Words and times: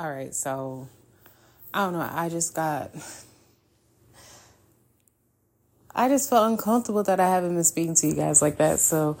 All 0.00 0.10
right, 0.10 0.34
so 0.34 0.88
I 1.74 1.84
don't 1.84 1.92
know. 1.92 2.08
I 2.10 2.30
just 2.30 2.54
got. 2.54 2.90
I 5.94 6.08
just 6.08 6.30
felt 6.30 6.50
uncomfortable 6.50 7.02
that 7.02 7.20
I 7.20 7.28
haven't 7.28 7.52
been 7.52 7.64
speaking 7.64 7.94
to 7.96 8.06
you 8.06 8.14
guys 8.14 8.40
like 8.40 8.56
that. 8.56 8.80
So 8.80 9.18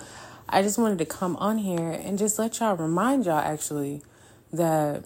I 0.48 0.62
just 0.62 0.78
wanted 0.78 0.96
to 1.00 1.04
come 1.04 1.36
on 1.36 1.58
here 1.58 1.90
and 1.90 2.16
just 2.16 2.38
let 2.38 2.60
y'all 2.60 2.76
remind 2.76 3.26
y'all 3.26 3.40
actually 3.40 4.00
that 4.54 5.04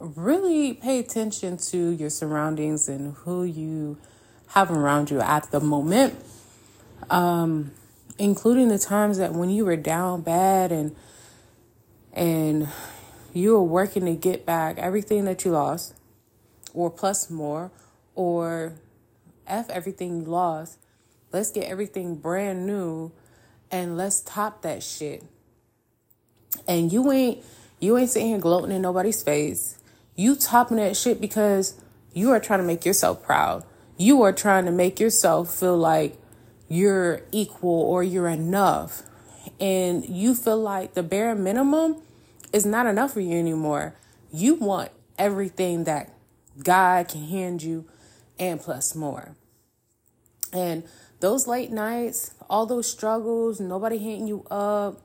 really 0.00 0.74
pay 0.74 0.98
attention 0.98 1.56
to 1.58 1.90
your 1.90 2.10
surroundings 2.10 2.88
and 2.88 3.14
who 3.18 3.44
you 3.44 3.96
have 4.48 4.72
around 4.72 5.08
you 5.08 5.20
at 5.20 5.52
the 5.52 5.60
moment. 5.60 6.16
Um, 7.10 7.70
including 8.18 8.66
the 8.66 8.78
times 8.78 9.18
that 9.18 9.34
when 9.34 9.50
you 9.50 9.64
were 9.64 9.76
down 9.76 10.22
bad 10.22 10.72
and 10.72 10.96
and 12.12 12.68
you 13.32 13.56
are 13.56 13.62
working 13.62 14.04
to 14.06 14.14
get 14.14 14.44
back 14.44 14.78
everything 14.78 15.24
that 15.24 15.44
you 15.44 15.52
lost 15.52 15.94
or 16.74 16.90
plus 16.90 17.30
more 17.30 17.70
or 18.14 18.74
f 19.46 19.68
everything 19.70 20.20
you 20.20 20.26
lost. 20.26 20.78
Let's 21.32 21.50
get 21.50 21.64
everything 21.64 22.16
brand 22.16 22.66
new 22.66 23.12
and 23.70 23.96
let's 23.96 24.20
top 24.20 24.62
that 24.62 24.82
shit. 24.82 25.24
And 26.66 26.92
you 26.92 27.10
ain't 27.12 27.44
you 27.78 27.96
ain't 27.96 28.10
sitting 28.10 28.28
here 28.28 28.38
gloating 28.38 28.74
in 28.74 28.82
nobody's 28.82 29.22
face. 29.22 29.78
You 30.16 30.36
topping 30.36 30.76
that 30.76 30.96
shit 30.96 31.20
because 31.20 31.80
you 32.12 32.30
are 32.30 32.40
trying 32.40 32.60
to 32.60 32.66
make 32.66 32.84
yourself 32.84 33.22
proud. 33.22 33.64
You 33.96 34.22
are 34.22 34.32
trying 34.32 34.64
to 34.66 34.72
make 34.72 35.00
yourself 35.00 35.54
feel 35.54 35.78
like 35.78 36.18
you're 36.68 37.22
equal 37.32 37.80
or 37.82 38.02
you're 38.02 38.28
enough. 38.28 39.02
And 39.58 40.06
you 40.08 40.34
feel 40.34 40.58
like 40.58 40.94
the 40.94 41.02
bare 41.02 41.34
minimum 41.34 42.02
is 42.52 42.66
not 42.66 42.86
enough 42.86 43.12
for 43.12 43.20
you 43.20 43.38
anymore, 43.38 43.94
you 44.32 44.54
want 44.54 44.90
everything 45.18 45.84
that 45.84 46.12
God 46.62 47.08
can 47.08 47.24
hand 47.24 47.62
you 47.62 47.86
and 48.38 48.60
plus 48.60 48.94
more. 48.94 49.36
And 50.52 50.84
those 51.20 51.46
late 51.46 51.70
nights, 51.70 52.34
all 52.48 52.66
those 52.66 52.90
struggles, 52.90 53.60
nobody 53.60 53.98
hitting 53.98 54.26
you 54.26 54.44
up, 54.50 55.00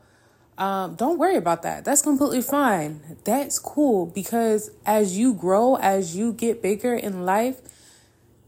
um, 0.58 0.96
don't 0.96 1.18
worry 1.18 1.36
about 1.36 1.64
that. 1.64 1.84
That's 1.84 2.02
completely 2.02 2.42
fine. 2.42 3.18
That's 3.26 3.60
cool 3.60 4.06
because 4.06 4.72
as 4.86 5.18
you 5.18 5.34
grow, 5.34 5.76
as 5.76 6.16
you 6.16 6.32
get 6.32 6.62
bigger 6.62 6.94
in 6.96 7.26
life, 7.26 7.62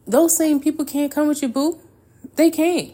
those 0.06 0.38
same 0.38 0.62
people 0.62 0.86
can't 0.86 1.12
come 1.12 1.28
with 1.28 1.42
you, 1.42 1.50
boo. 1.50 1.80
They 2.36 2.50
can't. 2.50 2.94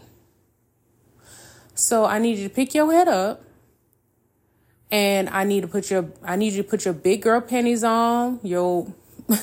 So 1.75 2.05
I 2.05 2.17
need 2.17 2.39
you 2.39 2.47
to 2.47 2.53
pick 2.53 2.73
your 2.73 2.91
head 2.91 3.07
up. 3.07 3.43
And 4.93 5.27
I 5.29 5.43
need 5.43 5.61
to 5.61 5.67
put 5.67 5.89
your 5.89 6.11
I 6.23 6.35
need 6.35 6.53
you 6.53 6.61
to 6.61 6.69
put 6.69 6.85
your 6.85 6.93
big 6.93 7.23
girl 7.23 7.41
panties 7.41 7.83
on, 7.83 8.39
your 8.43 8.93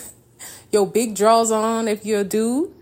your 0.71 0.87
big 0.87 1.17
drawers 1.17 1.51
on 1.51 1.89
if 1.89 2.07
you're 2.07 2.21
a 2.21 2.25
dude. 2.25 2.73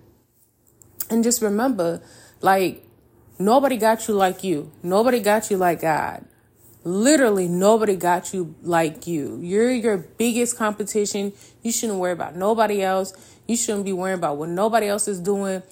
And 1.08 1.24
just 1.24 1.40
remember, 1.40 2.02
like 2.42 2.86
nobody 3.38 3.78
got 3.78 4.06
you 4.06 4.12
like 4.12 4.44
you. 4.44 4.70
Nobody 4.82 5.18
got 5.18 5.50
you 5.50 5.56
like 5.56 5.80
God. 5.80 6.26
Literally 6.84 7.48
nobody 7.48 7.96
got 7.96 8.34
you 8.34 8.54
like 8.62 9.06
you. 9.06 9.40
You're 9.40 9.70
your 9.70 9.96
biggest 9.96 10.58
competition. 10.58 11.32
You 11.62 11.72
shouldn't 11.72 11.98
worry 11.98 12.12
about 12.12 12.36
nobody 12.36 12.82
else. 12.82 13.14
You 13.46 13.56
shouldn't 13.56 13.86
be 13.86 13.94
worrying 13.94 14.18
about 14.18 14.36
what 14.36 14.50
nobody 14.50 14.88
else 14.88 15.08
is 15.08 15.20
doing. 15.20 15.62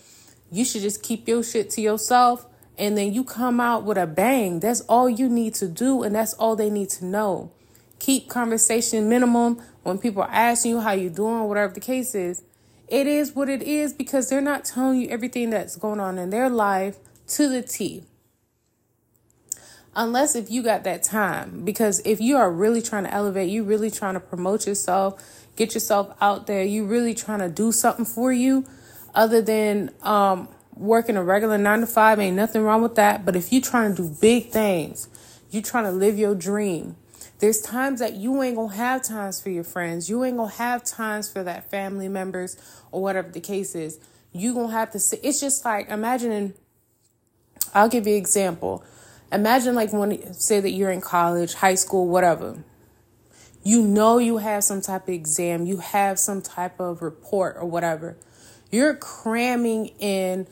You 0.51 0.65
should 0.65 0.81
just 0.81 1.03
keep 1.03 1.29
your 1.29 1.43
shit 1.43 1.69
to 1.73 1.83
yourself 1.83 2.47
and 2.79 2.97
then 2.97 3.13
you 3.13 3.25
come 3.25 3.61
out 3.61 3.85
with 3.85 3.99
a 3.99 4.07
bang. 4.07 4.61
That's 4.61 4.83
all 4.83 5.09
you 5.09 5.29
need 5.29 5.55
to 5.55 5.69
do, 5.69 6.03
and 6.03 6.15
that's 6.15 6.35
all 6.35 6.57
they 6.57 6.71
need 6.71 6.91
to 6.91 7.05
know. 7.05 7.51
Keep 7.99 8.29
conversation 8.29 9.09
minimum 9.09 9.61
when 9.83 9.99
people 9.99 10.23
are 10.23 10.31
asking 10.31 10.73
you 10.73 10.81
how 10.81 10.93
you 10.93 11.09
doing, 11.09 11.45
whatever 11.45 11.73
the 11.73 11.81
case 11.81 12.15
is. 12.15 12.43
It 12.89 13.07
is 13.07 13.35
what 13.35 13.49
it 13.49 13.63
is 13.63 13.93
because 13.93 14.29
they're 14.29 14.41
not 14.41 14.65
telling 14.65 15.01
you 15.01 15.09
everything 15.09 15.51
that's 15.51 15.77
going 15.77 15.99
on 15.99 16.19
in 16.19 16.31
their 16.31 16.49
life 16.49 16.99
to 17.29 17.49
the 17.49 17.63
T. 17.63 18.05
Unless 19.95 20.37
if 20.37 20.51
you 20.51 20.63
got 20.63 20.85
that 20.85 21.03
time. 21.03 21.65
Because 21.65 22.01
if 22.05 22.21
you 22.21 22.37
are 22.37 22.53
really 22.53 22.83
trying 22.83 23.05
to 23.05 23.13
elevate, 23.13 23.49
you 23.49 23.65
really 23.65 23.91
trying 23.91 24.15
to 24.15 24.21
promote 24.21 24.67
yourself, 24.67 25.23
get 25.57 25.73
yourself 25.73 26.15
out 26.21 26.47
there, 26.47 26.63
you 26.63 26.85
really 26.85 27.15
trying 27.15 27.39
to 27.41 27.49
do 27.49 27.73
something 27.73 28.05
for 28.05 28.31
you 28.31 28.67
other 29.15 29.41
than 29.41 29.91
um 30.03 30.49
working 30.77 31.17
a 31.17 31.25
regular 31.25 31.59
nine 31.59 31.81
to 31.81 31.87
five, 31.87 32.19
ain't 32.19 32.37
nothing 32.37 32.63
wrong 32.63 32.83
with 32.83 32.95
that. 32.97 33.25
But 33.25 33.37
if 33.37 33.53
you're 33.53 33.63
trying 33.63 33.95
to 33.95 34.03
do 34.03 34.17
big 34.21 34.51
things, 34.51 35.09
you're 35.51 35.63
trying 35.63 35.85
to 35.85 35.91
live 35.91 36.19
your 36.19 36.35
dream, 36.35 36.97
there's 37.39 37.61
times 37.61 38.01
that 38.01 38.15
you 38.15 38.43
ain't 38.43 38.57
gonna 38.57 38.75
have 38.75 39.03
times 39.03 39.41
for 39.41 39.51
your 39.51 39.65
friends. 39.65 40.09
You 40.09 40.25
ain't 40.25 40.37
gonna 40.37 40.51
have 40.53 40.85
times 40.85 41.31
for 41.31 41.43
that 41.43 41.71
family 41.71 42.09
members 42.09 42.57
or 42.91 43.03
whatever 43.03 43.31
the 43.31 43.41
case 43.41 43.75
is. 43.75 43.99
You 44.33 44.55
gonna 44.55 44.73
have 44.73 44.91
to 44.93 44.99
say 44.99 45.19
it's 45.23 45.41
just 45.41 45.65
like 45.65 45.89
imagining 45.89 46.55
I'll 47.75 47.89
give 47.89 48.07
you 48.07 48.15
an 48.15 48.19
example. 48.19 48.83
Imagine 49.33 49.75
like 49.75 49.93
when 49.93 50.33
say 50.33 50.61
that 50.61 50.71
you're 50.71 50.91
in 50.91 51.01
college, 51.01 51.55
high 51.55 51.75
school, 51.75 52.07
whatever. 52.07 52.65
You 53.63 53.83
know 53.83 54.19
you 54.19 54.39
have 54.39 54.65
some 54.65 54.81
type 54.81 55.03
of 55.03 55.15
exam, 55.15 55.67
you 55.67 55.79
have 55.79 56.19
some 56.19 56.41
type 56.41 56.81
of 56.81 57.03
report 57.03 57.57
or 57.59 57.67
whatever. 57.67 58.17
You're 58.71 58.95
cramming 58.95 59.87
in 59.99 60.47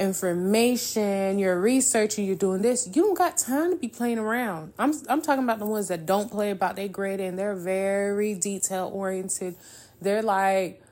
information, 0.00 1.38
you're 1.38 1.60
researching, 1.60 2.24
you're 2.24 2.34
doing 2.34 2.62
this. 2.62 2.86
You 2.86 3.02
don't 3.02 3.16
got 3.16 3.36
time 3.36 3.70
to 3.70 3.76
be 3.76 3.88
playing 3.88 4.18
around. 4.18 4.72
I'm 4.78 4.94
I'm 5.08 5.20
talking 5.20 5.44
about 5.44 5.58
the 5.58 5.66
ones 5.66 5.88
that 5.88 6.06
don't 6.06 6.30
play 6.30 6.50
about 6.50 6.76
their 6.76 6.88
grade 6.88 7.20
and 7.20 7.38
they're 7.38 7.54
very 7.54 8.34
detail 8.34 8.90
oriented. 8.92 9.56
They're 10.00 10.22
like 10.22 10.82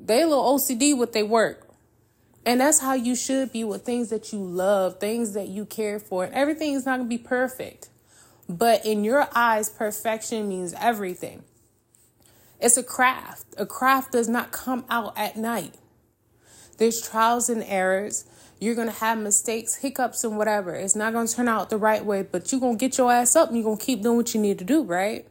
they 0.00 0.24
little 0.24 0.58
OCD 0.58 0.98
with 0.98 1.12
their 1.12 1.26
work. 1.26 1.68
And 2.44 2.60
that's 2.60 2.80
how 2.80 2.94
you 2.94 3.14
should 3.14 3.52
be 3.52 3.62
with 3.62 3.84
things 3.84 4.08
that 4.08 4.32
you 4.32 4.40
love, 4.40 4.98
things 4.98 5.34
that 5.34 5.46
you 5.46 5.64
care 5.64 6.00
for. 6.00 6.24
And 6.24 6.34
everything 6.34 6.72
is 6.72 6.84
not 6.84 6.96
going 6.96 7.08
to 7.08 7.16
be 7.16 7.22
perfect. 7.22 7.88
But 8.48 8.84
in 8.84 9.04
your 9.04 9.28
eyes, 9.32 9.68
perfection 9.68 10.48
means 10.48 10.74
everything. 10.80 11.44
It's 12.60 12.76
a 12.76 12.82
craft. 12.82 13.46
A 13.58 13.66
craft 13.66 14.12
does 14.12 14.28
not 14.28 14.50
come 14.50 14.84
out 14.90 15.16
at 15.16 15.36
night. 15.36 15.74
There's 16.78 17.00
trials 17.00 17.48
and 17.48 17.62
errors. 17.64 18.24
You're 18.60 18.74
going 18.74 18.88
to 18.88 18.94
have 18.94 19.18
mistakes, 19.18 19.76
hiccups, 19.76 20.24
and 20.24 20.38
whatever. 20.38 20.74
It's 20.74 20.94
not 20.94 21.12
going 21.12 21.26
to 21.26 21.34
turn 21.34 21.48
out 21.48 21.70
the 21.70 21.76
right 21.76 22.04
way, 22.04 22.22
but 22.22 22.52
you're 22.52 22.60
going 22.60 22.78
to 22.78 22.80
get 22.80 22.96
your 22.96 23.10
ass 23.10 23.34
up 23.34 23.48
and 23.48 23.56
you're 23.56 23.64
going 23.64 23.78
to 23.78 23.84
keep 23.84 24.02
doing 24.02 24.16
what 24.16 24.34
you 24.34 24.40
need 24.40 24.58
to 24.60 24.64
do, 24.64 24.82
right? 24.82 25.26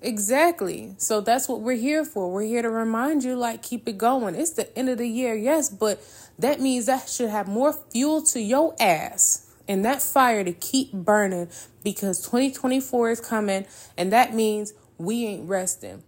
Exactly. 0.00 0.94
So 0.98 1.20
that's 1.20 1.48
what 1.48 1.60
we're 1.60 1.76
here 1.76 2.04
for. 2.04 2.30
We're 2.30 2.42
here 2.42 2.62
to 2.62 2.70
remind 2.70 3.24
you, 3.24 3.34
like, 3.34 3.62
keep 3.62 3.88
it 3.88 3.98
going. 3.98 4.34
It's 4.34 4.50
the 4.50 4.76
end 4.78 4.88
of 4.88 4.98
the 4.98 5.08
year, 5.08 5.34
yes, 5.34 5.70
but 5.70 6.00
that 6.38 6.60
means 6.60 6.86
that 6.86 7.08
should 7.08 7.30
have 7.30 7.48
more 7.48 7.72
fuel 7.72 8.22
to 8.22 8.40
your 8.40 8.76
ass 8.78 9.46
and 9.66 9.84
that 9.84 10.00
fire 10.00 10.44
to 10.44 10.52
keep 10.52 10.92
burning 10.92 11.48
because 11.82 12.20
2024 12.22 13.10
is 13.10 13.20
coming, 13.20 13.66
and 13.96 14.12
that 14.12 14.34
means 14.34 14.72
we 14.96 15.26
ain't 15.26 15.48
resting. 15.48 16.02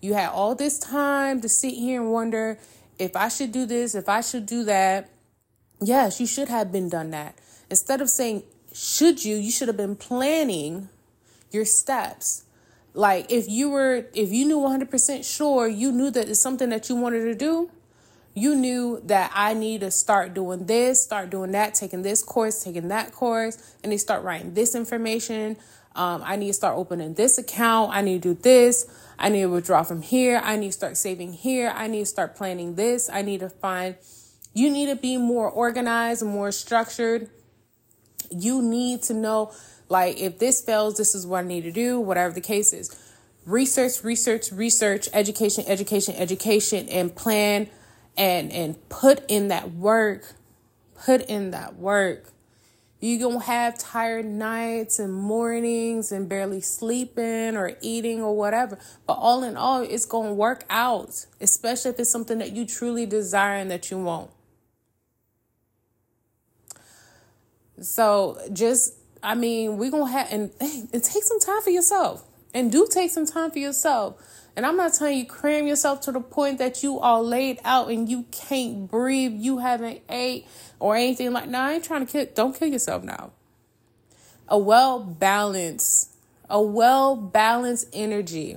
You 0.00 0.14
had 0.14 0.30
all 0.30 0.54
this 0.54 0.78
time 0.78 1.40
to 1.40 1.48
sit 1.48 1.74
here 1.74 2.00
and 2.00 2.12
wonder 2.12 2.58
if 2.98 3.16
I 3.16 3.28
should 3.28 3.52
do 3.52 3.66
this, 3.66 3.94
if 3.94 4.08
I 4.08 4.20
should 4.20 4.46
do 4.46 4.64
that, 4.64 5.10
yes, 5.80 6.20
you 6.20 6.26
should 6.26 6.48
have 6.48 6.72
been 6.72 6.88
done 6.88 7.10
that. 7.10 7.36
Instead 7.70 8.00
of 8.00 8.08
saying, 8.08 8.42
should 8.72 9.24
you, 9.24 9.36
you 9.36 9.50
should 9.50 9.68
have 9.68 9.76
been 9.76 9.96
planning 9.96 10.88
your 11.50 11.64
steps. 11.64 12.44
Like 12.94 13.30
if 13.30 13.48
you 13.48 13.70
were, 13.70 14.06
if 14.14 14.32
you 14.32 14.46
knew 14.46 14.58
100% 14.58 15.24
sure, 15.24 15.68
you 15.68 15.92
knew 15.92 16.10
that 16.10 16.28
it's 16.28 16.40
something 16.40 16.68
that 16.70 16.88
you 16.88 16.96
wanted 16.96 17.24
to 17.24 17.34
do, 17.34 17.70
you 18.34 18.54
knew 18.54 19.00
that 19.04 19.32
I 19.34 19.54
need 19.54 19.80
to 19.80 19.90
start 19.90 20.34
doing 20.34 20.66
this, 20.66 21.02
start 21.02 21.30
doing 21.30 21.52
that, 21.52 21.74
taking 21.74 22.02
this 22.02 22.22
course, 22.22 22.62
taking 22.62 22.88
that 22.88 23.12
course, 23.12 23.74
and 23.82 23.90
they 23.90 23.96
start 23.96 24.22
writing 24.22 24.54
this 24.54 24.74
information. 24.74 25.56
Um, 25.96 26.22
I 26.24 26.36
need 26.36 26.48
to 26.48 26.52
start 26.52 26.76
opening 26.76 27.14
this 27.14 27.38
account. 27.38 27.90
I 27.92 28.02
need 28.02 28.22
to 28.22 28.34
do 28.34 28.40
this. 28.40 28.86
I 29.18 29.30
need 29.30 29.40
to 29.40 29.46
withdraw 29.46 29.82
from 29.82 30.02
here. 30.02 30.40
I 30.44 30.56
need 30.56 30.68
to 30.68 30.72
start 30.72 30.96
saving 30.96 31.32
here. 31.32 31.72
I 31.74 31.86
need 31.86 32.00
to 32.00 32.06
start 32.06 32.36
planning 32.36 32.74
this. 32.74 33.08
I 33.10 33.22
need 33.22 33.40
to 33.40 33.48
find, 33.48 33.96
you 34.52 34.70
need 34.70 34.86
to 34.86 34.96
be 34.96 35.16
more 35.16 35.50
organized, 35.50 36.22
more 36.22 36.52
structured. 36.52 37.30
You 38.30 38.60
need 38.60 39.02
to 39.04 39.14
know, 39.14 39.52
like, 39.88 40.20
if 40.20 40.38
this 40.38 40.60
fails, 40.60 40.98
this 40.98 41.14
is 41.14 41.26
what 41.26 41.44
I 41.44 41.48
need 41.48 41.62
to 41.62 41.72
do, 41.72 41.98
whatever 41.98 42.34
the 42.34 42.42
case 42.42 42.74
is. 42.74 42.94
Research, 43.46 44.04
research, 44.04 44.52
research, 44.52 45.08
education, 45.14 45.64
education, 45.66 46.14
education, 46.16 46.88
and 46.88 47.14
plan 47.14 47.68
and 48.18 48.50
and 48.50 48.88
put 48.88 49.24
in 49.28 49.48
that 49.48 49.72
work. 49.72 50.34
Put 51.04 51.22
in 51.26 51.52
that 51.52 51.76
work 51.76 52.32
you 53.00 53.18
gonna 53.18 53.40
have 53.40 53.78
tired 53.78 54.24
nights 54.24 54.98
and 54.98 55.12
mornings 55.12 56.12
and 56.12 56.28
barely 56.28 56.60
sleeping 56.60 57.56
or 57.56 57.76
eating 57.82 58.22
or 58.22 58.34
whatever. 58.34 58.78
But 59.06 59.14
all 59.14 59.42
in 59.42 59.56
all, 59.56 59.82
it's 59.82 60.06
gonna 60.06 60.32
work 60.32 60.64
out, 60.70 61.26
especially 61.40 61.90
if 61.90 62.00
it's 62.00 62.10
something 62.10 62.38
that 62.38 62.52
you 62.52 62.66
truly 62.66 63.04
desire 63.04 63.56
and 63.56 63.70
that 63.70 63.90
you 63.90 63.98
want. 63.98 64.30
So 67.80 68.38
just 68.52 68.94
I 69.22 69.34
mean, 69.34 69.76
we're 69.76 69.90
gonna 69.90 70.10
have 70.10 70.28
and, 70.30 70.50
and 70.60 71.02
take 71.02 71.24
some 71.24 71.40
time 71.40 71.60
for 71.62 71.70
yourself. 71.70 72.24
And 72.56 72.72
do 72.72 72.88
take 72.90 73.10
some 73.10 73.26
time 73.26 73.50
for 73.50 73.58
yourself. 73.58 74.14
And 74.56 74.64
I'm 74.64 74.78
not 74.78 74.94
telling 74.94 75.18
you 75.18 75.26
cram 75.26 75.66
yourself 75.66 76.00
to 76.00 76.12
the 76.12 76.22
point 76.22 76.56
that 76.56 76.82
you 76.82 76.98
are 76.98 77.20
laid 77.20 77.60
out 77.66 77.90
and 77.90 78.08
you 78.08 78.24
can't 78.30 78.90
breathe, 78.90 79.34
you 79.34 79.58
haven't 79.58 80.00
ate 80.08 80.46
or 80.78 80.96
anything 80.96 81.34
like. 81.34 81.50
No, 81.50 81.60
I 81.60 81.74
ain't 81.74 81.84
trying 81.84 82.06
to 82.06 82.10
kill. 82.10 82.26
Don't 82.34 82.58
kill 82.58 82.68
yourself 82.68 83.04
now. 83.04 83.32
A 84.48 84.58
well 84.58 85.00
balanced, 85.00 86.14
a 86.48 86.62
well 86.62 87.14
balanced 87.14 87.88
energy. 87.92 88.56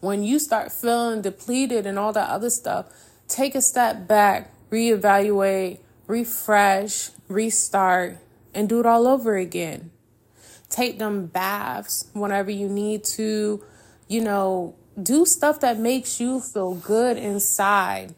When 0.00 0.24
you 0.24 0.40
start 0.40 0.72
feeling 0.72 1.22
depleted 1.22 1.86
and 1.86 1.96
all 1.96 2.12
that 2.12 2.28
other 2.28 2.50
stuff, 2.50 2.86
take 3.28 3.54
a 3.54 3.62
step 3.62 4.08
back, 4.08 4.50
reevaluate, 4.68 5.78
refresh, 6.08 7.10
restart, 7.28 8.18
and 8.52 8.68
do 8.68 8.80
it 8.80 8.86
all 8.86 9.06
over 9.06 9.36
again. 9.36 9.91
Take 10.72 10.98
them 10.98 11.26
baths 11.26 12.08
whenever 12.12 12.50
you 12.50 12.68
need 12.68 13.04
to 13.04 13.62
you 14.12 14.20
know, 14.20 14.74
do 15.02 15.24
stuff 15.24 15.60
that 15.60 15.78
makes 15.78 16.20
you 16.20 16.38
feel 16.38 16.74
good 16.74 17.16
inside. 17.16 18.14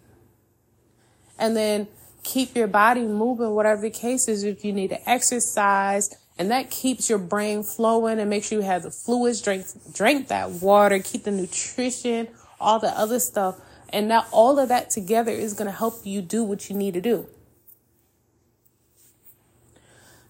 And 1.38 1.56
then 1.56 1.86
keep 2.24 2.56
your 2.56 2.66
body 2.66 3.02
moving, 3.02 3.50
whatever 3.50 3.82
the 3.82 3.90
case 3.90 4.26
is, 4.26 4.42
if 4.42 4.64
you 4.64 4.72
need 4.72 4.88
to 4.88 5.08
exercise. 5.08 6.16
And 6.36 6.50
that 6.50 6.72
keeps 6.72 7.08
your 7.08 7.20
brain 7.20 7.62
flowing 7.62 8.18
and 8.18 8.28
makes 8.28 8.48
sure 8.48 8.58
you 8.58 8.64
have 8.64 8.82
the 8.82 8.90
fluids, 8.90 9.40
drink, 9.40 9.66
drink 9.92 10.28
that 10.28 10.50
water, 10.50 10.98
keep 10.98 11.22
the 11.22 11.30
nutrition, 11.30 12.26
all 12.60 12.80
the 12.80 12.88
other 12.88 13.20
stuff. 13.20 13.60
And 13.90 14.08
now 14.08 14.26
all 14.32 14.58
of 14.58 14.68
that 14.70 14.90
together 14.90 15.30
is 15.30 15.54
going 15.54 15.70
to 15.70 15.76
help 15.76 16.00
you 16.04 16.22
do 16.22 16.42
what 16.42 16.68
you 16.68 16.74
need 16.74 16.94
to 16.94 17.00
do. 17.00 17.28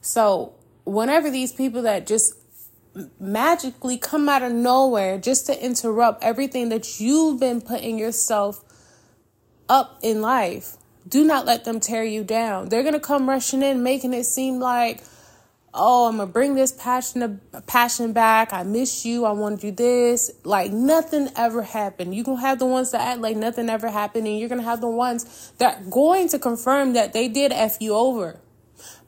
So, 0.03 0.53
whenever 0.85 1.31
these 1.31 1.53
people 1.53 1.83
that 1.83 2.07
just 2.07 2.35
magically 3.19 3.99
come 3.99 4.29
out 4.29 4.43
of 4.43 4.53
nowhere 4.53 5.19
just 5.19 5.47
to 5.47 5.65
interrupt 5.65 6.23
everything 6.23 6.69
that 6.69 7.01
you've 7.01 7.41
been 7.41 7.61
putting 7.61 7.99
yourself 7.99 8.65
up 9.69 9.99
in 10.03 10.21
life. 10.21 10.77
Do 11.07 11.25
not 11.25 11.45
let 11.45 11.65
them 11.65 11.81
tear 11.81 12.05
you 12.05 12.25
down. 12.25 12.69
They're 12.69 12.83
going 12.83 12.95
to 12.95 13.01
come 13.01 13.29
rushing 13.29 13.63
in, 13.63 13.83
making 13.83 14.15
it 14.15 14.25
seem 14.25 14.59
like, 14.59 15.03
oh, 15.75 16.09
I'm 16.09 16.17
going 16.17 16.29
to 16.29 16.33
bring 16.33 16.55
this 16.55 16.73
passion, 16.73 17.41
passion 17.67 18.13
back. 18.13 18.53
I 18.53 18.63
miss 18.63 19.05
you. 19.05 19.25
I 19.25 19.33
want 19.33 19.61
to 19.61 19.71
do 19.71 19.75
this. 19.75 20.31
Like 20.45 20.71
nothing 20.71 21.29
ever 21.37 21.63
happened. 21.63 22.15
You're 22.15 22.25
going 22.25 22.39
to 22.39 22.47
have 22.47 22.59
the 22.59 22.67
ones 22.67 22.93
that 22.93 23.01
act 23.01 23.21
like 23.21 23.37
nothing 23.37 23.69
ever 23.69 23.91
happened, 23.91 24.27
and 24.27 24.39
you're 24.39 24.49
going 24.49 24.61
to 24.61 24.67
have 24.67 24.81
the 24.81 24.89
ones 24.89 25.53
that 25.59 25.91
going 25.91 26.29
to 26.29 26.39
confirm 26.39 26.93
that 26.95 27.13
they 27.13 27.29
did 27.29 27.53
F 27.53 27.79
you 27.81 27.95
over. 27.95 28.41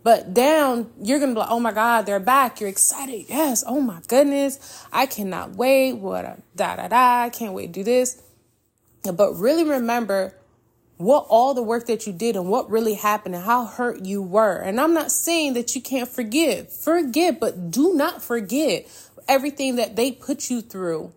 But 0.06 0.34
down, 0.34 0.92
you're 1.02 1.18
gonna 1.18 1.32
be 1.32 1.40
like, 1.40 1.50
oh 1.50 1.58
my 1.58 1.72
God, 1.72 2.06
they're 2.06 2.20
back. 2.20 2.60
You're 2.60 2.68
excited. 2.68 3.24
Yes. 3.28 3.64
Oh 3.66 3.80
my 3.80 3.98
goodness. 4.06 4.86
I 4.92 5.04
cannot 5.04 5.56
wait. 5.56 5.94
What 5.94 6.24
a 6.24 6.36
da 6.54 6.76
da 6.76 6.86
da. 6.86 7.24
I 7.24 7.28
can't 7.28 7.54
wait 7.54 7.66
to 7.66 7.72
do 7.72 7.82
this. 7.82 8.22
But 9.02 9.32
really 9.32 9.64
remember 9.64 10.36
what 10.96 11.26
all 11.28 11.54
the 11.54 11.62
work 11.64 11.86
that 11.86 12.06
you 12.06 12.12
did 12.12 12.36
and 12.36 12.48
what 12.48 12.70
really 12.70 12.94
happened 12.94 13.34
and 13.34 13.42
how 13.42 13.64
hurt 13.66 14.04
you 14.04 14.22
were. 14.22 14.58
And 14.58 14.80
I'm 14.80 14.94
not 14.94 15.10
saying 15.10 15.54
that 15.54 15.74
you 15.74 15.82
can't 15.82 16.08
forgive. 16.08 16.70
Forgive, 16.70 17.40
but 17.40 17.72
do 17.72 17.92
not 17.94 18.22
forget 18.22 18.86
everything 19.26 19.74
that 19.74 19.96
they 19.96 20.12
put 20.12 20.50
you 20.50 20.60
through 20.60 21.12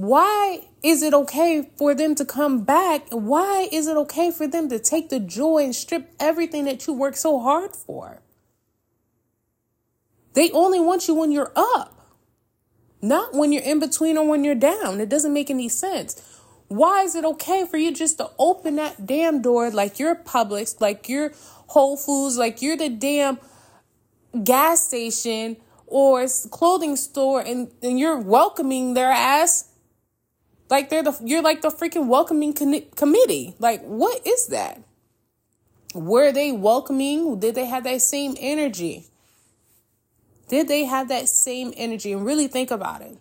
why 0.00 0.62
is 0.82 1.02
it 1.02 1.12
okay 1.12 1.68
for 1.76 1.94
them 1.94 2.14
to 2.14 2.24
come 2.24 2.64
back? 2.64 3.06
Why 3.10 3.68
is 3.70 3.86
it 3.86 3.98
okay 3.98 4.30
for 4.30 4.46
them 4.46 4.70
to 4.70 4.78
take 4.78 5.10
the 5.10 5.20
joy 5.20 5.62
and 5.62 5.74
strip 5.74 6.10
everything 6.18 6.64
that 6.64 6.86
you 6.86 6.94
worked 6.94 7.18
so 7.18 7.38
hard 7.38 7.76
for? 7.76 8.22
They 10.32 10.50
only 10.52 10.80
want 10.80 11.06
you 11.06 11.14
when 11.14 11.32
you're 11.32 11.52
up, 11.54 12.16
not 13.02 13.34
when 13.34 13.52
you're 13.52 13.62
in 13.62 13.78
between 13.78 14.16
or 14.16 14.26
when 14.26 14.42
you're 14.42 14.54
down. 14.54 15.00
It 15.00 15.10
doesn't 15.10 15.34
make 15.34 15.50
any 15.50 15.68
sense. 15.68 16.38
Why 16.68 17.02
is 17.02 17.14
it 17.14 17.26
okay 17.26 17.66
for 17.66 17.76
you 17.76 17.92
just 17.92 18.16
to 18.18 18.30
open 18.38 18.76
that 18.76 19.04
damn 19.04 19.42
door 19.42 19.70
like 19.70 19.98
you're 19.98 20.14
Publix, 20.14 20.80
like 20.80 21.10
you're 21.10 21.32
Whole 21.66 21.98
Foods, 21.98 22.38
like 22.38 22.62
you're 22.62 22.76
the 22.76 22.88
damn 22.88 23.38
gas 24.44 24.86
station 24.86 25.58
or 25.86 26.26
clothing 26.50 26.96
store 26.96 27.42
and, 27.42 27.70
and 27.82 27.98
you're 27.98 28.18
welcoming 28.18 28.94
their 28.94 29.10
ass 29.10 29.69
like 30.70 30.88
they're 30.88 31.02
the 31.02 31.18
you're 31.24 31.42
like 31.42 31.62
the 31.62 31.68
freaking 31.68 32.06
welcoming 32.06 32.52
con- 32.52 32.82
committee. 32.96 33.54
Like 33.58 33.82
what 33.82 34.26
is 34.26 34.46
that? 34.48 34.80
Were 35.94 36.32
they 36.32 36.52
welcoming? 36.52 37.40
Did 37.40 37.56
they 37.56 37.66
have 37.66 37.84
that 37.84 38.00
same 38.00 38.36
energy? 38.38 39.06
Did 40.48 40.68
they 40.68 40.84
have 40.84 41.08
that 41.08 41.28
same 41.28 41.72
energy? 41.76 42.12
And 42.12 42.24
really 42.24 42.46
think 42.46 42.70
about 42.70 43.02
it. 43.02 43.18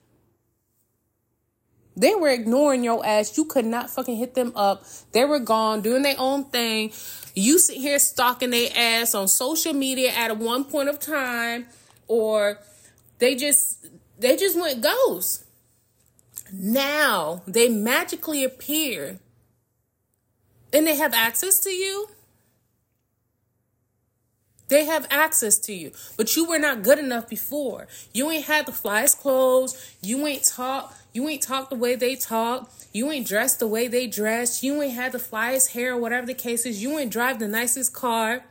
They 1.95 2.15
were 2.15 2.29
ignoring 2.29 2.83
your 2.83 3.05
ass. 3.05 3.37
You 3.37 3.45
could 3.45 3.65
not 3.65 3.89
fucking 3.89 4.15
hit 4.15 4.33
them 4.33 4.53
up. 4.55 4.85
They 5.11 5.25
were 5.25 5.39
gone 5.39 5.81
doing 5.81 6.01
their 6.01 6.15
own 6.17 6.45
thing. 6.45 6.91
You 7.35 7.59
sit 7.59 7.77
here 7.77 7.99
stalking 7.99 8.51
their 8.51 8.69
ass 8.75 9.13
on 9.13 9.27
social 9.27 9.73
media 9.73 10.11
at 10.11 10.37
one 10.37 10.63
point 10.63 10.89
of 10.89 10.99
time, 10.99 11.65
or 12.07 12.59
they 13.19 13.35
just 13.35 13.87
they 14.17 14.37
just 14.37 14.57
went 14.57 14.81
ghost. 14.81 15.43
Now 16.51 17.43
they 17.47 17.69
magically 17.69 18.43
appear 18.43 19.19
and 20.71 20.85
they 20.85 20.95
have 20.95 21.13
access 21.13 21.59
to 21.61 21.69
you. 21.69 22.09
They 24.67 24.85
have 24.85 25.07
access 25.09 25.57
to 25.59 25.73
you, 25.73 25.91
but 26.15 26.35
you 26.35 26.45
were 26.45 26.59
not 26.59 26.83
good 26.83 26.99
enough 26.99 27.27
before. 27.27 27.87
You 28.13 28.29
ain't 28.29 28.45
had 28.45 28.67
the 28.67 28.71
flyest 28.71 29.17
clothes. 29.19 29.95
You 29.99 30.27
ain't 30.27 30.43
talk. 30.43 30.95
You 31.11 31.27
ain't 31.27 31.41
talk 31.41 31.71
the 31.71 31.75
way 31.75 31.95
they 31.95 32.15
talk. 32.15 32.71
You 32.93 33.09
ain't 33.11 33.27
dressed 33.27 33.59
the 33.59 33.67
way 33.67 33.87
they 33.87 34.05
dress. 34.05 34.61
You 34.61 34.79
ain't 34.79 34.93
had 34.93 35.11
the 35.11 35.17
flyest 35.17 35.71
hair, 35.71 35.93
or 35.93 35.97
whatever 35.97 36.27
the 36.27 36.35
case 36.35 36.67
is. 36.67 36.83
You 36.83 36.99
ain't 36.99 37.11
drive 37.11 37.39
the 37.39 37.47
nicest 37.47 37.93
car. 37.93 38.43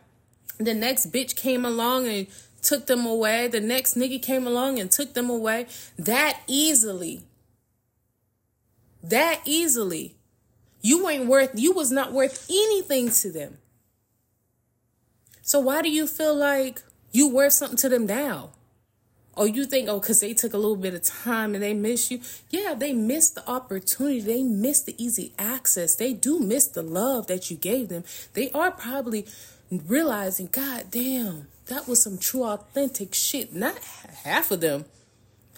The 0.58 0.74
next 0.74 1.12
bitch 1.12 1.36
came 1.36 1.64
along 1.64 2.08
and 2.08 2.26
took 2.62 2.86
them 2.86 3.06
away. 3.06 3.46
The 3.46 3.60
next 3.60 3.96
nigga 3.96 4.20
came 4.20 4.44
along 4.44 4.80
and 4.80 4.90
took 4.90 5.14
them 5.14 5.30
away. 5.30 5.66
That 5.96 6.40
easily 6.48 7.22
that 9.08 9.40
easily. 9.44 10.14
You 10.80 11.08
ain't 11.08 11.26
worth, 11.26 11.50
you 11.54 11.72
was 11.72 11.90
not 11.90 12.12
worth 12.12 12.46
anything 12.48 13.10
to 13.10 13.32
them. 13.32 13.58
So 15.42 15.60
why 15.60 15.82
do 15.82 15.90
you 15.90 16.06
feel 16.06 16.34
like 16.34 16.82
you 17.10 17.28
worth 17.28 17.54
something 17.54 17.78
to 17.78 17.88
them 17.88 18.06
now? 18.06 18.50
Or 19.34 19.46
you 19.46 19.64
think, 19.64 19.88
oh, 19.88 20.00
because 20.00 20.20
they 20.20 20.34
took 20.34 20.52
a 20.52 20.58
little 20.58 20.76
bit 20.76 20.94
of 20.94 21.02
time 21.02 21.54
and 21.54 21.62
they 21.62 21.72
miss 21.72 22.10
you. 22.10 22.20
Yeah, 22.50 22.74
they 22.74 22.92
missed 22.92 23.36
the 23.36 23.48
opportunity. 23.48 24.20
They 24.20 24.42
missed 24.42 24.86
the 24.86 25.02
easy 25.02 25.32
access. 25.38 25.94
They 25.94 26.12
do 26.12 26.40
miss 26.40 26.66
the 26.66 26.82
love 26.82 27.28
that 27.28 27.50
you 27.50 27.56
gave 27.56 27.88
them. 27.88 28.02
They 28.34 28.50
are 28.50 28.72
probably 28.72 29.26
realizing, 29.70 30.48
God 30.50 30.86
damn, 30.90 31.46
that 31.66 31.86
was 31.86 32.02
some 32.02 32.18
true, 32.18 32.44
authentic 32.44 33.14
shit. 33.14 33.54
Not 33.54 33.78
half 34.24 34.50
of 34.50 34.60
them 34.60 34.86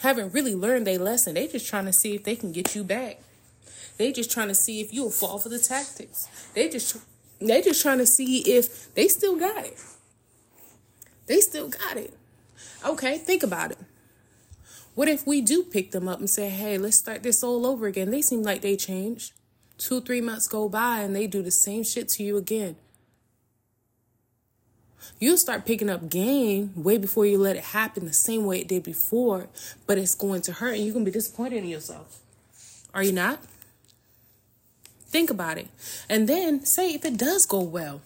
haven't 0.02 0.34
really 0.34 0.54
learned 0.54 0.86
their 0.86 0.98
lesson. 0.98 1.34
They 1.34 1.48
just 1.48 1.66
trying 1.66 1.86
to 1.86 1.92
see 1.92 2.14
if 2.14 2.24
they 2.24 2.36
can 2.36 2.52
get 2.52 2.74
you 2.74 2.84
back. 2.84 3.20
They 4.00 4.12
just 4.12 4.30
trying 4.30 4.48
to 4.48 4.54
see 4.54 4.80
if 4.80 4.94
you'll 4.94 5.10
fall 5.10 5.38
for 5.38 5.50
the 5.50 5.58
tactics. 5.58 6.26
They 6.54 6.70
just 6.70 6.96
they 7.38 7.60
just 7.60 7.82
trying 7.82 7.98
to 7.98 8.06
see 8.06 8.38
if 8.50 8.94
they 8.94 9.08
still 9.08 9.36
got 9.36 9.62
it. 9.62 9.76
They 11.26 11.40
still 11.40 11.68
got 11.68 11.98
it. 11.98 12.14
Okay, 12.82 13.18
think 13.18 13.42
about 13.42 13.72
it. 13.72 13.78
What 14.94 15.08
if 15.08 15.26
we 15.26 15.42
do 15.42 15.62
pick 15.62 15.90
them 15.90 16.08
up 16.08 16.18
and 16.18 16.30
say, 16.30 16.48
hey, 16.48 16.78
let's 16.78 16.96
start 16.96 17.22
this 17.22 17.44
all 17.44 17.66
over 17.66 17.86
again? 17.86 18.10
They 18.10 18.22
seem 18.22 18.42
like 18.42 18.62
they 18.62 18.74
changed. 18.74 19.34
Two, 19.76 20.00
three 20.00 20.22
months 20.22 20.48
go 20.48 20.66
by 20.66 21.00
and 21.00 21.14
they 21.14 21.26
do 21.26 21.42
the 21.42 21.50
same 21.50 21.84
shit 21.84 22.08
to 22.08 22.22
you 22.22 22.38
again. 22.38 22.76
You'll 25.18 25.36
start 25.36 25.66
picking 25.66 25.90
up 25.90 26.08
game 26.08 26.72
way 26.74 26.96
before 26.96 27.26
you 27.26 27.36
let 27.36 27.56
it 27.56 27.64
happen 27.64 28.06
the 28.06 28.14
same 28.14 28.46
way 28.46 28.60
it 28.60 28.68
did 28.68 28.82
before, 28.82 29.50
but 29.86 29.98
it's 29.98 30.14
going 30.14 30.40
to 30.42 30.54
hurt 30.54 30.76
and 30.76 30.84
you're 30.84 30.94
going 30.94 31.04
to 31.04 31.10
be 31.10 31.14
disappointed 31.14 31.58
in 31.58 31.68
yourself. 31.68 32.20
Are 32.94 33.02
you 33.02 33.12
not? 33.12 33.40
Think 35.10 35.28
about 35.28 35.58
it. 35.58 35.66
And 36.08 36.28
then 36.28 36.64
say 36.64 36.94
if 36.94 37.04
it 37.04 37.16
does 37.16 37.44
go 37.44 37.60
well, 37.60 38.00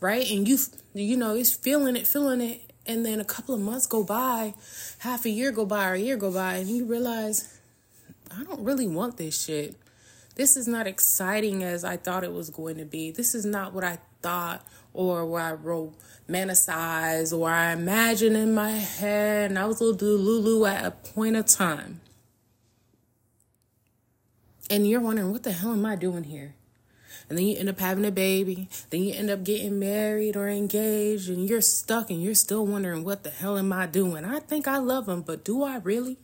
right? 0.00 0.28
And 0.28 0.48
you, 0.48 0.58
you 0.94 1.16
know, 1.16 1.34
it's 1.34 1.54
feeling 1.54 1.96
it, 1.96 2.06
feeling 2.06 2.40
it. 2.40 2.60
And 2.86 3.06
then 3.06 3.20
a 3.20 3.24
couple 3.24 3.54
of 3.54 3.60
months 3.60 3.86
go 3.86 4.02
by, 4.02 4.54
half 4.98 5.24
a 5.26 5.30
year 5.30 5.52
go 5.52 5.64
by, 5.64 5.90
or 5.90 5.92
a 5.92 5.98
year 5.98 6.16
go 6.16 6.32
by, 6.32 6.54
and 6.54 6.68
you 6.68 6.86
realize, 6.86 7.60
I 8.36 8.42
don't 8.44 8.64
really 8.64 8.88
want 8.88 9.16
this 9.16 9.44
shit. 9.44 9.76
This 10.34 10.56
is 10.56 10.66
not 10.66 10.86
exciting 10.86 11.62
as 11.62 11.84
I 11.84 11.96
thought 11.96 12.24
it 12.24 12.32
was 12.32 12.50
going 12.50 12.78
to 12.78 12.84
be. 12.84 13.10
This 13.10 13.34
is 13.34 13.44
not 13.44 13.74
what 13.74 13.84
I 13.84 13.98
thought 14.22 14.66
or 14.94 15.26
what 15.26 15.42
I 15.42 15.52
romanticize 15.54 17.36
or 17.36 17.50
I 17.50 17.72
imagined 17.72 18.36
in 18.36 18.54
my 18.54 18.70
head. 18.70 19.50
And 19.50 19.58
I 19.58 19.66
was 19.66 19.80
a 19.80 19.84
little 19.84 20.08
Lulu 20.08 20.64
at 20.64 20.84
a 20.84 20.90
point 20.90 21.36
of 21.36 21.46
time 21.46 22.00
and 24.70 24.88
you're 24.88 25.00
wondering, 25.00 25.32
what 25.32 25.42
the 25.42 25.52
hell 25.52 25.72
am 25.72 25.86
I 25.86 25.96
doing 25.96 26.24
here? 26.24 26.54
and 27.28 27.36
then 27.36 27.46
you 27.46 27.58
end 27.58 27.68
up 27.68 27.78
having 27.78 28.06
a 28.06 28.10
baby, 28.10 28.68
then 28.90 29.02
you 29.02 29.14
end 29.14 29.30
up 29.30 29.44
getting 29.44 29.78
married 29.78 30.36
or 30.36 30.48
engaged, 30.48 31.28
and 31.28 31.48
you're 31.48 31.60
stuck 31.60 32.10
and 32.10 32.22
you're 32.22 32.34
still 32.34 32.66
wondering, 32.66 33.04
what 33.04 33.22
the 33.22 33.30
hell 33.30 33.58
am 33.58 33.72
I 33.72 33.86
doing? 33.86 34.24
I 34.24 34.40
think 34.40 34.66
I 34.66 34.78
love 34.78 35.08
him, 35.08 35.22
but 35.22 35.44
do 35.44 35.62
I 35.62 35.76
really? 35.76 36.16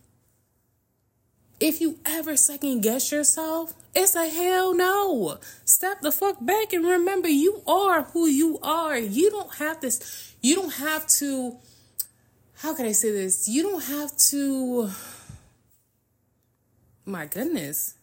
If 1.61 1.81
you 1.81 1.99
ever 2.05 2.37
second 2.37 2.81
guess 2.81 3.13
yourself, 3.13 3.75
it's 3.95 4.17
a 4.17 4.29
hell 4.29 4.75
no. 4.75 5.39
Step 5.65 6.01
the 6.01 6.11
fuck 6.11 6.45
back 6.45 6.73
and 6.73 6.85
remember 6.85 7.29
you 7.29 7.63
are 7.67 8.05
who 8.05 8.27
you 8.27 8.59
are. 8.63 8.99
You 8.99 9.31
don't 9.31 9.55
have 9.57 9.81
this, 9.81 10.35
you 10.41 10.55
don't 10.57 10.75
have 10.75 11.07
to, 11.19 11.57
how 12.57 12.75
can 12.75 12.87
I 12.87 12.93
say 12.93 13.13
this? 13.13 13.47
You 13.47 13.63
don't 13.63 13.85
have 13.85 14.17
to, 14.17 14.91
my 17.05 17.27
goodness. 17.27 17.95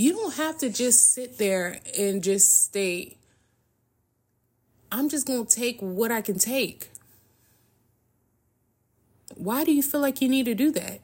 You 0.00 0.14
don't 0.14 0.36
have 0.36 0.56
to 0.60 0.70
just 0.70 1.12
sit 1.12 1.36
there 1.36 1.78
and 1.98 2.24
just 2.24 2.64
state, 2.64 3.18
I'm 4.90 5.10
just 5.10 5.26
going 5.26 5.44
to 5.44 5.54
take 5.54 5.78
what 5.80 6.10
I 6.10 6.22
can 6.22 6.38
take. 6.38 6.88
Why 9.34 9.62
do 9.62 9.74
you 9.74 9.82
feel 9.82 10.00
like 10.00 10.22
you 10.22 10.28
need 10.30 10.46
to 10.46 10.54
do 10.54 10.70
that? 10.72 11.00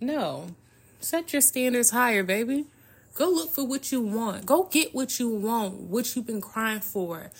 No. 0.00 0.56
Set 0.98 1.32
your 1.32 1.40
standards 1.40 1.90
higher, 1.90 2.24
baby. 2.24 2.66
Go 3.14 3.30
look 3.30 3.52
for 3.52 3.64
what 3.64 3.92
you 3.92 4.00
want. 4.00 4.44
Go 4.44 4.64
get 4.64 4.92
what 4.92 5.20
you 5.20 5.28
want, 5.28 5.82
what 5.82 6.16
you've 6.16 6.26
been 6.26 6.40
crying 6.40 6.80
for. 6.80 7.30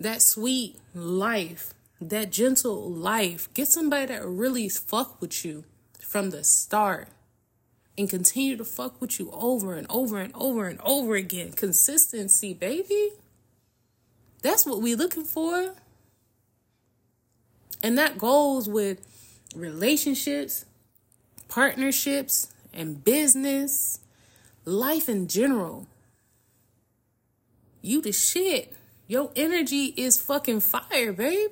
That 0.00 0.22
sweet 0.22 0.74
life, 0.92 1.72
that 2.00 2.32
gentle 2.32 2.90
life. 2.90 3.48
Get 3.54 3.68
somebody 3.68 4.06
that 4.06 4.26
really 4.26 4.68
fuck 4.68 5.20
with 5.20 5.44
you 5.44 5.62
from 6.00 6.30
the 6.30 6.42
start 6.42 7.06
and 8.00 8.10
continue 8.10 8.56
to 8.56 8.64
fuck 8.64 9.00
with 9.00 9.20
you 9.20 9.30
over 9.32 9.74
and 9.74 9.86
over 9.90 10.18
and 10.18 10.32
over 10.34 10.66
and 10.66 10.80
over 10.82 11.14
again. 11.14 11.52
Consistency, 11.52 12.54
baby. 12.54 13.10
That's 14.42 14.64
what 14.66 14.80
we're 14.80 14.96
looking 14.96 15.24
for. 15.24 15.74
And 17.82 17.98
that 17.98 18.18
goes 18.18 18.68
with 18.68 19.00
relationships, 19.54 20.64
partnerships, 21.48 22.52
and 22.72 23.04
business, 23.04 24.00
life 24.64 25.08
in 25.08 25.28
general. 25.28 25.86
You 27.82 28.00
the 28.00 28.12
shit. 28.12 28.74
Your 29.06 29.30
energy 29.34 29.86
is 29.96 30.20
fucking 30.20 30.60
fire, 30.60 31.12
babe. 31.12 31.50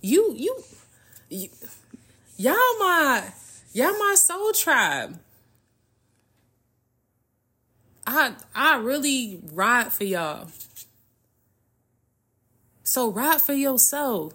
You, 0.00 0.34
you, 0.36 0.64
y'all 2.36 2.78
my, 2.78 3.32
y'all 3.72 3.98
my 3.98 4.14
soul 4.16 4.52
tribe. 4.52 5.18
I, 8.06 8.34
I 8.54 8.76
really 8.78 9.40
ride 9.52 9.92
for 9.92 10.04
y'all. 10.04 10.48
So 12.82 13.10
ride 13.10 13.40
for 13.40 13.54
yourself. 13.54 14.34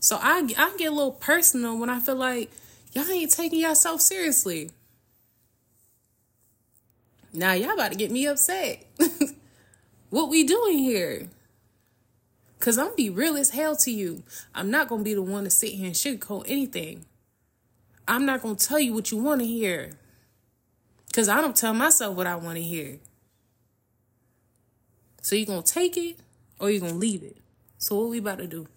So 0.00 0.18
I 0.20 0.38
I 0.58 0.74
get 0.78 0.90
a 0.90 0.94
little 0.94 1.12
personal 1.12 1.78
when 1.78 1.88
I 1.88 2.00
feel 2.00 2.16
like 2.16 2.50
y'all 2.92 3.08
ain't 3.08 3.30
taking 3.30 3.60
yourself 3.60 4.00
seriously. 4.00 4.70
Now 7.32 7.52
y'all 7.52 7.74
about 7.74 7.92
to 7.92 7.96
get 7.96 8.10
me 8.10 8.26
upset. 8.26 8.84
what 10.10 10.28
we 10.28 10.42
doing 10.42 10.78
here? 10.78 11.28
Cause 12.62 12.78
I'm 12.78 12.94
be 12.94 13.10
real 13.10 13.36
as 13.36 13.50
hell 13.50 13.74
to 13.74 13.90
you. 13.90 14.22
I'm 14.54 14.70
not 14.70 14.86
gonna 14.86 15.02
be 15.02 15.14
the 15.14 15.20
one 15.20 15.42
to 15.42 15.50
sit 15.50 15.72
here 15.72 15.86
and 15.86 15.96
sugarcoat 15.96 16.44
anything. 16.46 17.04
I'm 18.06 18.24
not 18.24 18.40
gonna 18.40 18.54
tell 18.54 18.78
you 18.78 18.94
what 18.94 19.10
you 19.10 19.18
want 19.18 19.40
to 19.40 19.46
hear. 19.48 19.98
Cause 21.12 21.28
I 21.28 21.40
don't 21.40 21.56
tell 21.56 21.74
myself 21.74 22.16
what 22.16 22.28
I 22.28 22.36
want 22.36 22.58
to 22.58 22.62
hear. 22.62 23.00
So 25.22 25.34
you 25.34 25.44
gonna 25.44 25.62
take 25.62 25.96
it 25.96 26.20
or 26.60 26.70
you 26.70 26.78
gonna 26.78 26.94
leave 26.94 27.24
it. 27.24 27.36
So 27.78 27.98
what 27.98 28.10
we 28.10 28.18
about 28.18 28.38
to 28.38 28.46
do? 28.46 28.68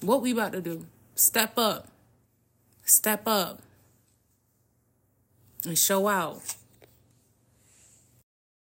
What 0.00 0.22
we 0.22 0.32
about 0.32 0.52
to 0.52 0.62
do? 0.62 0.86
Step 1.14 1.58
up. 1.58 1.88
Step 2.86 3.28
up. 3.28 3.60
And 5.66 5.78
show 5.78 6.08
out. 6.08 6.40